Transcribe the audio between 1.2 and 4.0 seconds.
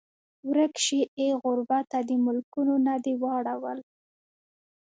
غربته د ملکونو نه دې واړول